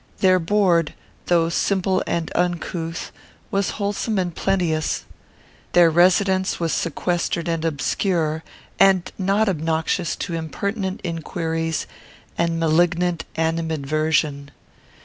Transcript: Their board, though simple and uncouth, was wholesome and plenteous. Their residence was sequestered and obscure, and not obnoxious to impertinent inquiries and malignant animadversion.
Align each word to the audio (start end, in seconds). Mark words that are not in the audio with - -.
Their 0.17 0.39
board, 0.39 0.95
though 1.27 1.49
simple 1.49 2.01
and 2.07 2.31
uncouth, 2.33 3.11
was 3.51 3.69
wholesome 3.77 4.17
and 4.17 4.33
plenteous. 4.33 5.05
Their 5.73 5.91
residence 5.91 6.59
was 6.59 6.73
sequestered 6.73 7.47
and 7.47 7.63
obscure, 7.63 8.43
and 8.79 9.11
not 9.19 9.47
obnoxious 9.47 10.15
to 10.15 10.33
impertinent 10.33 11.01
inquiries 11.03 11.85
and 12.35 12.59
malignant 12.59 13.25
animadversion. 13.35 14.49